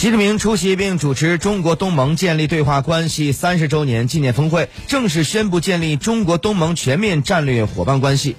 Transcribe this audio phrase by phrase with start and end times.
[0.00, 8.34] 习近平出席并主持中国东盟建立对话关系三十周年纪念峰会正式宣布建立中国东盟全面战略伙伴关系。